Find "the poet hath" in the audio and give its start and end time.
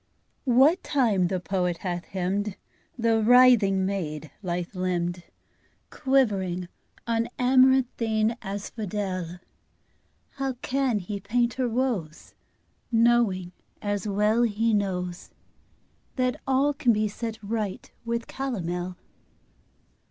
1.27-2.05